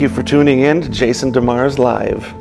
[0.00, 2.32] Thank you for tuning in to Jason DeMars Live.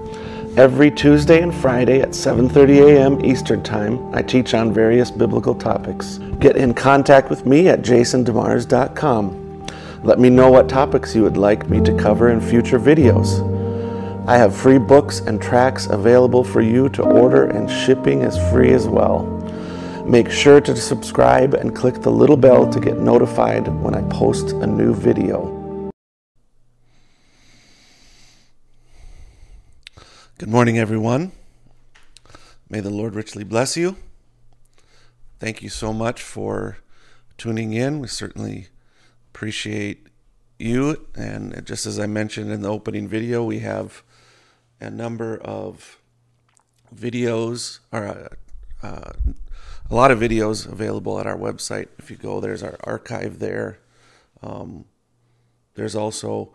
[0.59, 3.26] Every Tuesday and Friday at 7:30 a.m.
[3.26, 6.20] Eastern Time, I teach on various biblical topics.
[6.39, 9.65] Get in contact with me at jasondemars.com.
[10.04, 13.41] Let me know what topics you would like me to cover in future videos.
[14.28, 18.74] I have free books and tracks available for you to order and shipping is free
[18.74, 19.26] as well.
[20.05, 24.52] Make sure to subscribe and click the little bell to get notified when I post
[24.52, 25.57] a new video.
[30.39, 31.32] Good morning, everyone.
[32.69, 33.95] May the Lord richly bless you.
[35.39, 36.78] Thank you so much for
[37.39, 38.02] tuning in.
[38.02, 38.67] We certainly
[39.31, 40.05] appreciate
[40.59, 41.08] you.
[41.16, 44.03] And just as I mentioned in the opening video, we have
[44.80, 45.97] a number of
[46.95, 48.28] videos, or uh,
[48.83, 49.14] uh,
[49.89, 51.88] a lot of videos available at our website.
[51.97, 53.80] If you go, there's our archive there.
[54.44, 54.86] Um,
[55.73, 56.53] there's also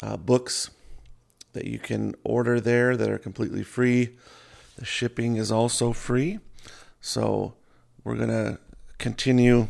[0.00, 0.70] uh, books
[1.58, 4.16] that you can order there that are completely free.
[4.76, 6.38] The shipping is also free.
[7.00, 7.54] So
[8.04, 8.60] we're going to
[8.98, 9.66] continue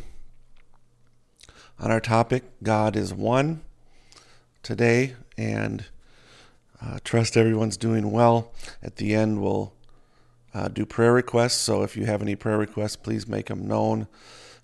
[1.79, 3.61] on our topic God is one
[4.61, 5.85] today and
[6.79, 8.51] uh, trust everyone's doing well.
[8.83, 9.73] At the end, we'll
[10.53, 11.57] uh, do prayer requests.
[11.57, 14.07] So if you have any prayer requests, please make them known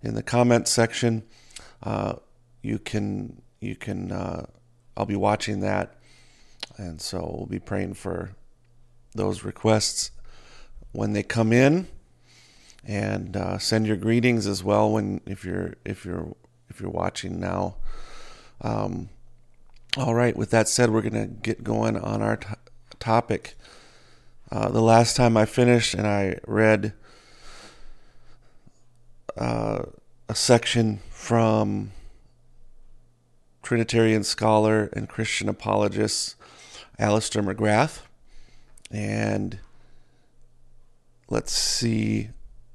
[0.04, 1.24] in the comment section.
[1.82, 2.18] Uh,
[2.62, 4.46] you can you can uh,
[4.96, 5.96] I'll be watching that
[6.78, 8.32] and so we'll be praying for
[9.14, 10.12] those requests
[10.92, 11.88] when they come in,
[12.84, 16.36] and uh, send your greetings as well when if you're if you're
[16.70, 17.76] if you're watching now.
[18.62, 19.10] Um,
[19.98, 20.36] all right.
[20.36, 22.48] With that said, we're gonna get going on our t-
[23.00, 23.56] topic.
[24.52, 26.94] Uh, the last time I finished and I read
[29.38, 29.84] uh,
[30.30, 31.92] a section from
[33.64, 36.36] Trinitarian scholar and Christian apologist
[37.00, 38.02] Alister McGrath.
[38.92, 39.60] And
[41.30, 42.30] let's see,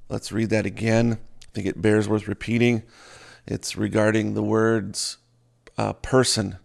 [0.09, 1.19] let's read that again.
[1.43, 2.83] I think it bears worth repeating.
[3.47, 5.19] It's regarding the words
[5.79, 6.59] uh, person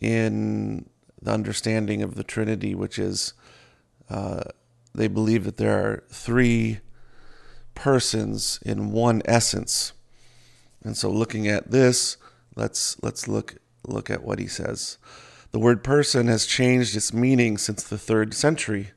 [0.00, 0.88] in
[1.22, 3.32] the understanding of the Trinity, which is
[4.10, 4.42] uh,
[4.94, 6.80] they believe that there are three
[7.74, 9.92] persons in one essence.
[10.82, 12.16] And so looking at this,
[12.54, 14.98] let's let's look look at what he says.
[15.54, 18.90] The word person has changed its meaning since the third century,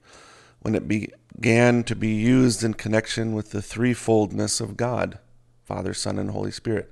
[0.59, 5.19] when it began to be used in connection with the threefoldness of God
[5.65, 6.91] Father, Son, and Holy Spirit.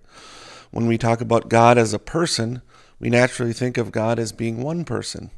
[0.69, 2.61] When we talk about God as a person,
[2.99, 5.31] we naturally think of God as being one person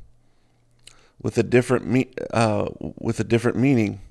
[1.22, 2.68] with a different me- uh,
[3.00, 4.02] with a different meaning.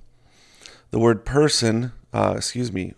[0.93, 2.94] The word person, uh, excuse me,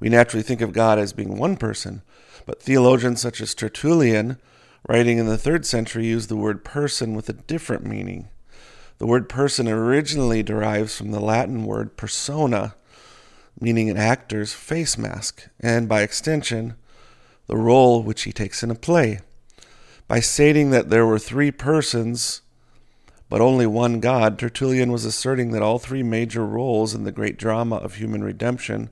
[0.00, 2.00] we naturally think of God as being one person,
[2.46, 4.38] but theologians such as Tertullian
[4.88, 8.28] writing in the third century, used the word person with a different meaning.
[8.98, 12.74] The word person originally derives from the Latin word persona,
[13.60, 16.74] meaning an actor's face mask, and by extension,
[17.46, 19.20] the role which he takes in a play.
[20.08, 22.42] By stating that there were three persons,
[23.28, 27.38] but only one God, Tertullian was asserting that all three major roles in the great
[27.38, 28.90] drama of human redemption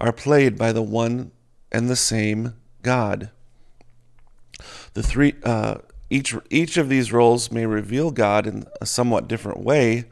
[0.00, 1.30] are played by the one
[1.70, 3.30] and the same God.
[4.94, 5.76] The three uh,
[6.08, 10.04] each each of these roles may reveal God in a somewhat different way,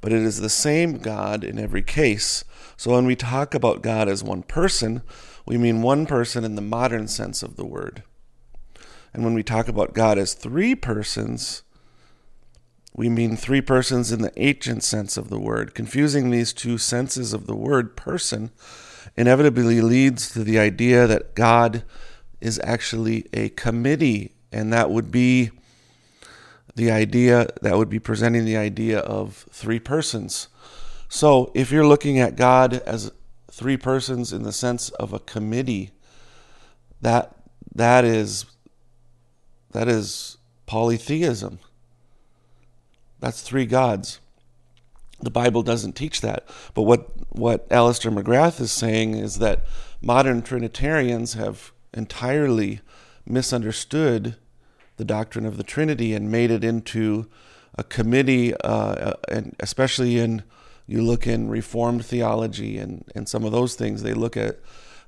[0.00, 2.44] but it is the same God in every case.
[2.76, 5.02] So when we talk about God as one person,
[5.46, 8.02] we mean one person in the modern sense of the word.
[9.12, 11.62] And when we talk about God as three persons,
[12.94, 15.74] we mean three persons in the ancient sense of the word.
[15.74, 18.50] Confusing these two senses of the word person
[19.16, 21.84] inevitably leads to the idea that God
[22.42, 25.50] is actually a committee, and that would be
[26.74, 30.48] the idea that would be presenting the idea of three persons.
[31.08, 33.12] So if you're looking at God as
[33.50, 35.90] three persons in the sense of a committee,
[37.00, 37.36] that
[37.74, 38.46] that is
[39.72, 41.58] that is polytheism.
[43.20, 44.20] That's three gods.
[45.20, 46.44] The Bible doesn't teach that.
[46.74, 49.62] But what, what Alister McGrath is saying is that
[50.00, 52.80] modern Trinitarians have entirely
[53.26, 54.36] misunderstood
[54.96, 57.28] the doctrine of the Trinity and made it into
[57.76, 60.42] a committee, uh, and especially in
[60.86, 64.58] you look in Reformed theology and, and some of those things, they look at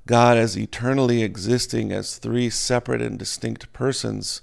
[0.07, 4.41] God as eternally existing as three separate and distinct persons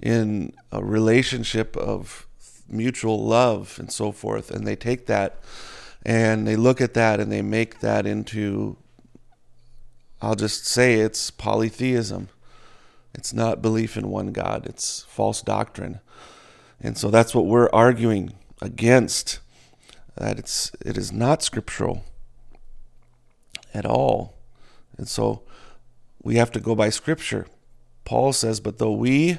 [0.00, 2.26] in a relationship of
[2.68, 4.50] mutual love and so forth.
[4.50, 5.40] And they take that
[6.04, 8.76] and they look at that and they make that into
[10.22, 12.28] I'll just say it's polytheism.
[13.12, 16.00] It's not belief in one God, it's false doctrine.
[16.80, 19.40] And so that's what we're arguing against
[20.16, 22.04] that it's it is not scriptural
[23.74, 24.34] at all.
[24.96, 25.42] And so
[26.22, 27.46] we have to go by scripture.
[28.04, 29.38] Paul says, But though we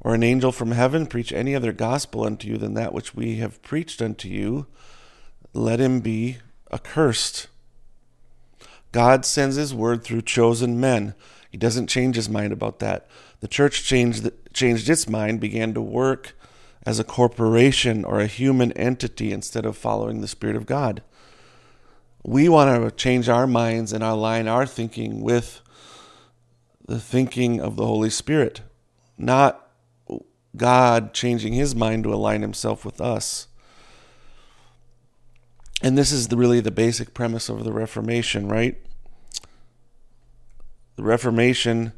[0.00, 3.36] or an angel from heaven preach any other gospel unto you than that which we
[3.36, 4.66] have preached unto you,
[5.52, 6.38] let him be
[6.72, 7.48] accursed.
[8.96, 11.14] God sends his word through chosen men.
[11.50, 13.06] He doesn't change his mind about that.
[13.40, 16.34] The church changed, changed its mind, began to work
[16.86, 21.02] as a corporation or a human entity instead of following the Spirit of God.
[22.24, 25.60] We want to change our minds and align our thinking with
[26.88, 28.62] the thinking of the Holy Spirit,
[29.18, 29.72] not
[30.56, 33.48] God changing his mind to align himself with us.
[35.82, 38.76] And this is the, really the basic premise of the Reformation, right?
[40.96, 41.92] The Reformation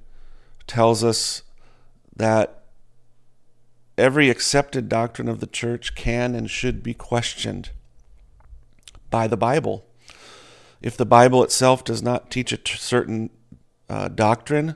[0.66, 1.42] tells us
[2.14, 2.64] that
[3.96, 7.70] every accepted doctrine of the church can and should be questioned
[9.10, 9.86] by the Bible.
[10.80, 13.30] If the Bible itself does not teach a certain
[13.88, 14.74] uh, doctrine,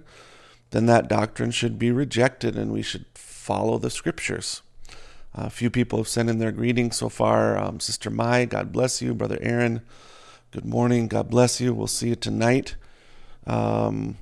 [0.70, 4.62] then that doctrine should be rejected and we should follow the scriptures.
[5.34, 7.56] A few people have sent in their greetings so far.
[7.56, 9.14] Um, Sister Mai, God bless you.
[9.14, 9.80] Brother Aaron,
[10.50, 11.08] good morning.
[11.08, 11.72] God bless you.
[11.72, 12.76] We'll see you tonight.
[13.46, 14.18] Um,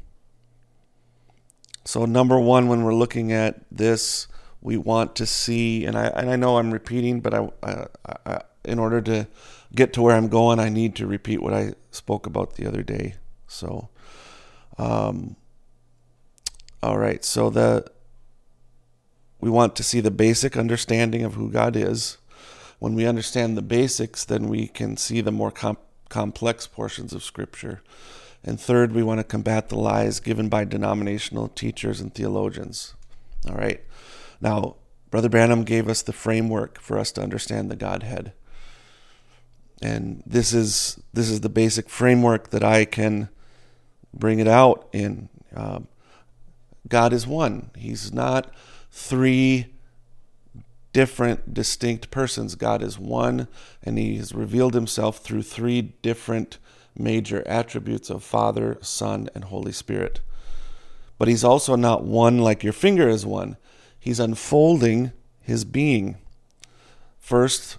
[1.85, 4.29] so, number one, when we're looking at this,
[4.61, 7.87] we want to see, and I and I know I'm repeating, but I, I,
[8.25, 9.27] I in order to
[9.75, 12.83] get to where I'm going, I need to repeat what I spoke about the other
[12.83, 13.15] day.
[13.49, 13.89] So,
[14.79, 15.35] um,
[16.83, 17.25] all right.
[17.25, 17.91] So the
[19.41, 22.19] we want to see the basic understanding of who God is.
[22.79, 25.77] When we understand the basics, then we can see the more com-
[26.09, 27.83] complex portions of Scripture.
[28.43, 32.95] And third, we want to combat the lies given by denominational teachers and theologians.
[33.49, 33.83] All right.
[34.41, 34.77] Now,
[35.11, 38.33] Brother Branham gave us the framework for us to understand the Godhead.
[39.83, 43.29] And this is this is the basic framework that I can
[44.13, 45.29] bring it out in.
[45.55, 45.89] Um,
[46.89, 47.71] God is one.
[47.77, 48.53] He's not
[48.91, 49.67] three
[50.93, 52.55] different, distinct persons.
[52.55, 53.49] God is one,
[53.83, 56.59] and He has revealed Himself through three different
[56.97, 60.21] major attributes of Father, Son, and Holy Spirit.
[61.19, 63.57] But He's also not one like your finger is one.
[63.99, 66.17] He's unfolding His being.
[67.19, 67.79] First,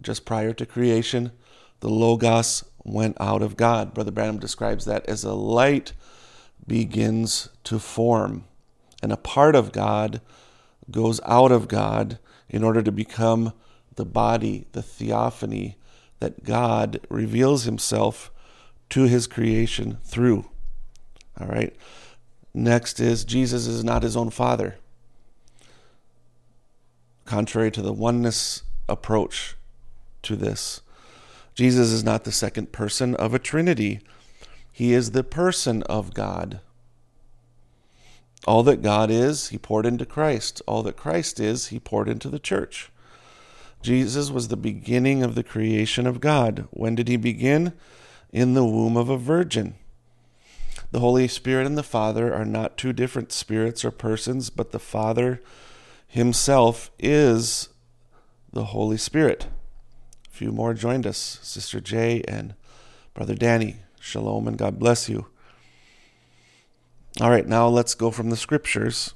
[0.00, 1.32] just prior to creation,
[1.80, 3.92] the Logos went out of God.
[3.92, 5.92] Brother Branham describes that as a light
[6.66, 8.44] begins to form,
[9.02, 10.20] and a part of God
[10.90, 12.18] goes out of God
[12.48, 13.52] in order to become
[13.96, 15.76] the body, the theophany
[16.20, 18.30] that God reveals himself
[18.90, 20.46] to his creation through.
[21.40, 21.74] All right.
[22.54, 24.76] Next is Jesus is not his own father.
[27.24, 29.56] Contrary to the oneness approach
[30.22, 30.80] to this,
[31.54, 34.00] Jesus is not the second person of a trinity.
[34.72, 36.60] He is the person of God.
[38.46, 40.62] All that God is, he poured into Christ.
[40.66, 42.90] All that Christ is, he poured into the church.
[43.82, 46.66] Jesus was the beginning of the creation of God.
[46.70, 47.72] When did he begin?
[48.32, 49.74] In the womb of a virgin.
[50.90, 54.78] The Holy Spirit and the Father are not two different spirits or persons, but the
[54.78, 55.42] Father
[56.06, 57.68] himself is
[58.52, 59.48] the Holy Spirit.
[60.28, 62.54] A few more joined us Sister Jay and
[63.14, 63.76] Brother Danny.
[64.00, 65.26] Shalom and God bless you.
[67.18, 69.14] All right, now let's go from the scriptures.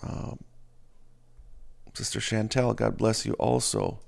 [0.00, 0.38] Um,
[1.92, 3.98] Sister Chantel, God bless you also.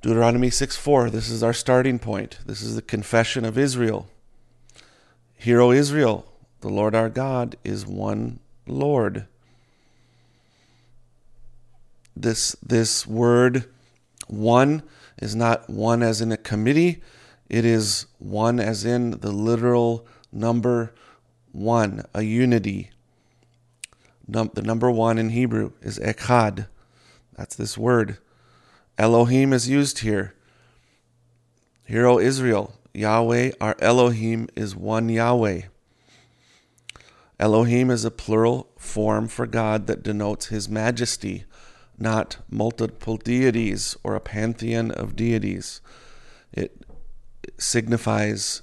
[0.00, 2.38] Deuteronomy 6 4, this is our starting point.
[2.46, 4.06] This is the confession of Israel.
[5.34, 6.24] Hear, O Israel,
[6.60, 9.26] the Lord our God is one Lord.
[12.14, 13.64] This, this word,
[14.28, 14.84] one,
[15.20, 17.02] is not one as in a committee,
[17.48, 20.92] it is one as in the literal number
[21.52, 22.90] one, a unity.
[24.26, 26.66] Num- the number one in Hebrew is echad.
[27.36, 28.18] That's this word.
[28.98, 30.34] Elohim is used here.
[31.84, 35.62] Hear, O Israel, Yahweh, our Elohim, is one Yahweh.
[37.38, 41.44] Elohim is a plural form for God that denotes his majesty,
[41.98, 45.80] not multiple deities or a pantheon of deities.
[46.52, 46.84] It
[47.58, 48.62] signifies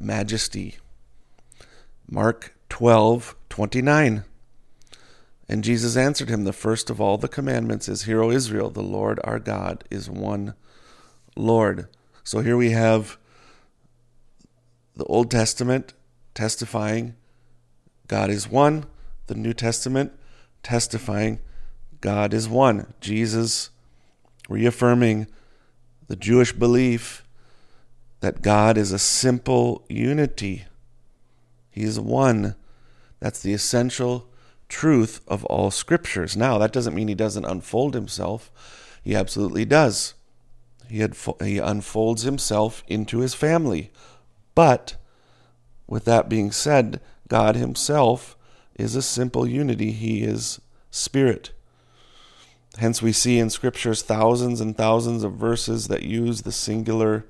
[0.00, 0.76] majesty.
[2.10, 4.24] Mark 12, 29.
[5.48, 8.82] And Jesus answered him, The first of all the commandments is, Hear, O Israel, the
[8.82, 10.54] Lord our God is one
[11.36, 11.88] Lord.
[12.22, 13.18] So here we have
[14.96, 15.94] the Old Testament
[16.34, 17.14] testifying
[18.08, 18.86] God is one.
[19.26, 20.12] The New Testament
[20.62, 21.40] testifying
[22.00, 22.94] God is one.
[23.00, 23.70] Jesus
[24.48, 25.26] reaffirming
[26.08, 27.24] the Jewish belief
[28.20, 30.64] that God is a simple unity.
[31.70, 32.56] He is one.
[33.20, 34.28] That's the essential
[34.68, 36.36] truth of all scriptures.
[36.36, 38.50] Now, that doesn't mean he doesn't unfold himself.
[39.02, 40.14] He absolutely does.
[40.88, 41.06] He,
[41.42, 43.90] he unfolds himself into his family.
[44.54, 44.96] But
[45.86, 48.36] with that being said, God himself
[48.74, 49.92] is a simple unity.
[49.92, 50.60] He is
[50.90, 51.52] spirit.
[52.78, 57.26] Hence, we see in scriptures thousands and thousands of verses that use the singular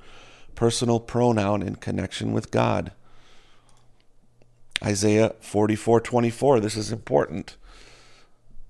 [0.59, 2.91] personal pronoun in connection with God.
[4.85, 7.57] Isaiah 44:24 this is important.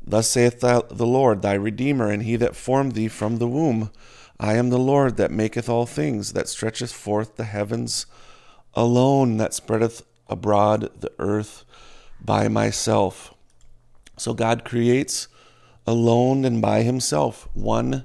[0.07, 3.90] Thus saith the Lord thy redeemer and he that formed thee from the womb
[4.38, 8.04] I am the Lord that maketh all things that stretcheth forth the heavens
[8.75, 11.64] alone that spreadeth abroad the earth
[12.21, 13.33] by myself.
[14.18, 15.26] So God creates
[15.87, 17.49] alone and by himself.
[17.54, 18.04] One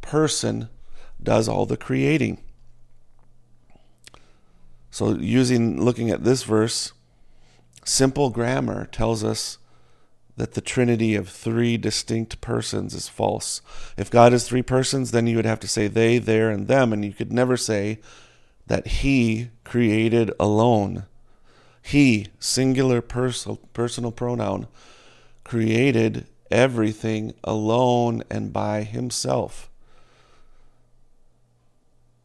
[0.00, 0.68] person
[1.22, 2.42] does all the creating.
[4.92, 6.92] So using looking at this verse,
[7.82, 9.56] simple grammar tells us
[10.36, 13.62] that the trinity of three distinct persons is false.
[13.96, 16.92] If God is three persons, then you would have to say they, there, and them,
[16.92, 18.00] and you could never say
[18.66, 21.06] that He created alone.
[21.80, 24.68] He, singular pers- personal pronoun,
[25.42, 29.70] created everything alone and by himself.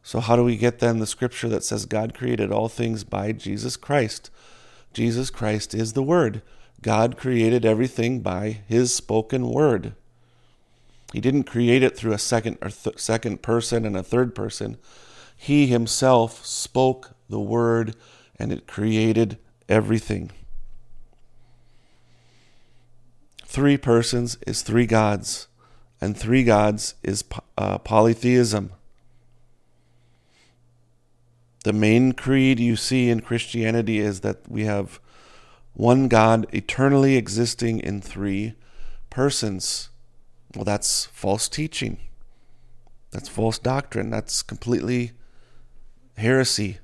[0.08, 3.32] So, how do we get then the scripture that says God created all things by
[3.32, 4.30] Jesus Christ?
[4.94, 6.40] Jesus Christ is the Word.
[6.80, 9.92] God created everything by His spoken Word.
[11.12, 14.78] He didn't create it through a second or th- second person and a third person.
[15.36, 17.94] He Himself spoke the Word,
[18.38, 19.36] and it created
[19.68, 20.30] everything.
[23.44, 25.48] Three persons is three gods,
[26.00, 27.24] and three gods is
[27.58, 28.72] uh, polytheism.
[31.64, 35.00] The main creed you see in Christianity is that we have
[35.74, 38.54] one God eternally existing in three
[39.10, 39.90] persons.
[40.54, 41.98] Well, that's false teaching.
[43.10, 44.10] That's false doctrine.
[44.10, 45.12] That's completely
[46.16, 46.78] heresy.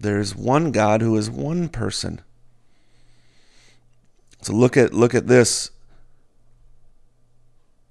[0.00, 2.20] There's one God who is one person.
[4.40, 5.70] So look at look at this.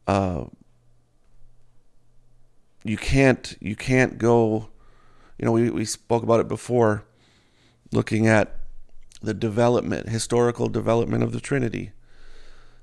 [0.05, 0.45] Uh,
[2.83, 4.67] you can't you can't go.
[5.41, 7.03] You know, we, we spoke about it before,
[7.91, 8.59] looking at
[9.23, 11.91] the development, historical development of the Trinity.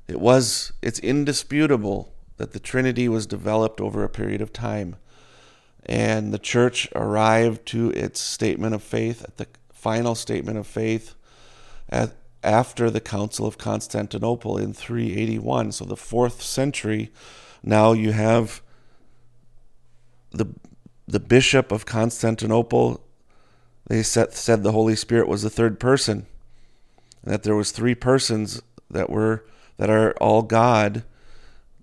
[0.08, 4.96] It was it's indisputable that the Trinity was developed over a period of time
[5.86, 11.14] and the church arrived to its statement of faith at the final statement of faith
[11.88, 15.72] at, after the Council of Constantinople in 381.
[15.72, 17.12] So the fourth century.
[17.62, 18.62] Now you have
[20.32, 20.46] the
[21.08, 23.04] the bishop of Constantinople.
[23.88, 26.26] They said, said the Holy Spirit was the third person,
[27.22, 29.44] and that there was three persons that were
[29.78, 31.04] that are all God,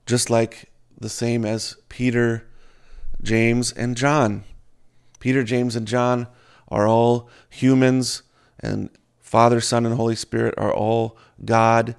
[0.05, 2.45] just like the same as Peter
[3.25, 4.43] James, and John.
[5.19, 6.27] Peter, James, and John
[6.67, 8.23] are all humans,
[8.59, 8.89] and
[9.19, 11.95] Father, Son, and Holy Spirit are all God.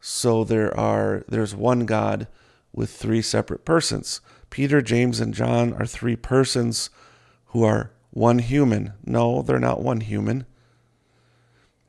[0.00, 2.28] So there are there's one God
[2.72, 4.20] with three separate persons.
[4.56, 6.88] Peter, James, and John are three persons
[7.48, 8.94] who are one human.
[9.04, 10.46] No, they're not one human.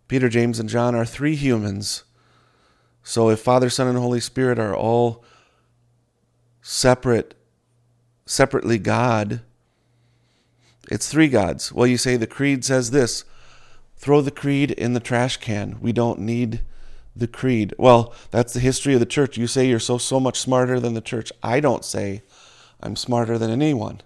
[0.10, 2.04] Peter, James, and John are three humans.
[3.04, 5.24] So if Father, Son, and Holy Spirit are all
[6.62, 7.36] separate
[8.26, 9.40] separately God.
[10.92, 11.72] It's three gods.
[11.72, 13.24] Well, you say the creed says this
[13.96, 15.78] throw the creed in the trash can.
[15.80, 16.60] We don't need
[17.16, 17.74] the creed.
[17.78, 19.38] Well, that's the history of the church.
[19.38, 21.32] You say you're so so much smarter than the church.
[21.42, 22.24] I don't say
[22.82, 24.02] I'm smarter than anyone.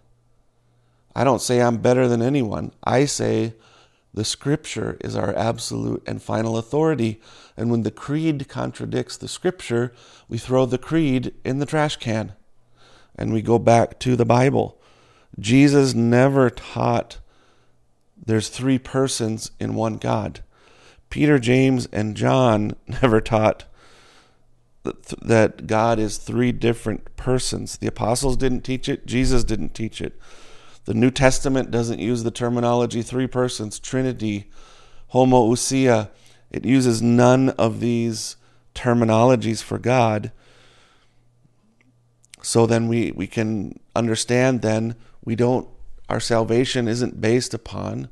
[1.15, 2.71] I don't say I'm better than anyone.
[2.83, 3.53] I say
[4.13, 7.21] the scripture is our absolute and final authority.
[7.57, 9.93] And when the creed contradicts the scripture,
[10.27, 12.33] we throw the creed in the trash can
[13.15, 14.79] and we go back to the Bible.
[15.39, 17.19] Jesus never taught
[18.23, 20.41] there's three persons in one God.
[21.09, 23.65] Peter, James, and John never taught
[24.83, 27.77] that God is three different persons.
[27.77, 30.19] The apostles didn't teach it, Jesus didn't teach it.
[30.85, 34.49] The New Testament doesn't use the terminology three persons, Trinity,
[35.13, 36.09] homoousia.
[36.49, 38.35] It uses none of these
[38.73, 40.31] terminologies for God.
[42.41, 45.67] So then we, we can understand then we don't,
[46.09, 48.09] our salvation isn't based upon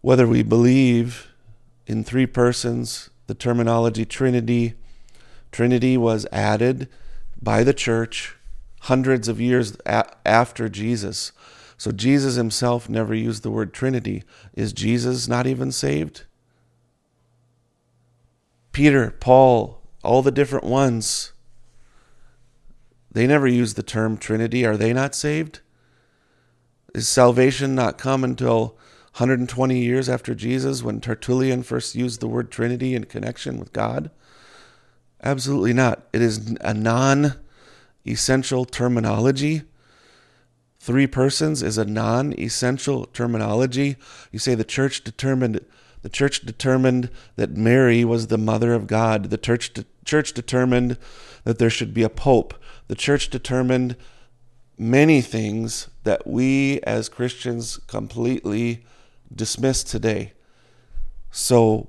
[0.00, 1.32] whether we believe
[1.86, 4.74] in three persons, the terminology Trinity.
[5.52, 6.88] Trinity was added
[7.40, 8.36] by the church
[8.82, 11.32] hundreds of years a- after Jesus.
[11.76, 14.24] So Jesus himself never used the word Trinity.
[14.54, 16.24] Is Jesus not even saved?
[18.72, 21.32] Peter, Paul, all the different ones,
[23.10, 24.64] they never used the term Trinity.
[24.64, 25.60] Are they not saved?
[26.94, 28.78] Is salvation not come until
[29.16, 34.10] 120 years after Jesus when Tertullian first used the word Trinity in connection with God?
[35.22, 36.06] Absolutely not.
[36.12, 37.34] It is a non
[38.06, 39.62] essential terminology.
[40.80, 43.96] Three persons is a non essential terminology.
[44.32, 45.60] You say the church determined
[46.02, 49.30] the church determined that Mary was the mother of God.
[49.30, 50.98] The church, de- church determined
[51.44, 52.54] that there should be a pope.
[52.88, 53.96] The church determined
[54.76, 58.84] many things that we as Christians completely
[59.32, 60.32] dismiss today.
[61.30, 61.88] So,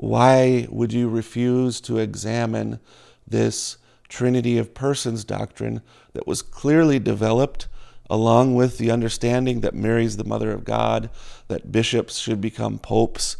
[0.00, 2.80] why would you refuse to examine
[3.28, 3.76] this
[4.08, 5.82] Trinity of Persons doctrine
[6.14, 7.68] that was clearly developed
[8.08, 11.10] along with the understanding that Mary's the mother of God,
[11.48, 13.36] that bishops should become popes?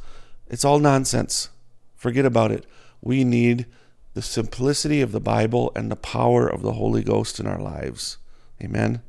[0.49, 1.49] It's all nonsense.
[1.97, 2.67] Forget about it.
[3.00, 3.64] We need
[4.12, 8.19] the simplicity of the Bible and the power of the Holy Ghost in our lives.
[8.62, 9.00] Amen.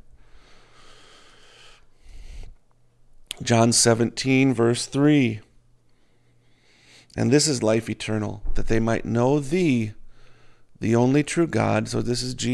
[3.42, 5.42] John 17, verse 3.
[7.16, 9.92] And this is life eternal, that they might know thee,
[10.80, 11.88] the only true God.
[11.88, 12.50] So this is Jesus.